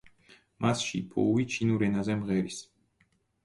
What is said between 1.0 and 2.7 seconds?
ბოუი ჩინურ ენაზე მღერის.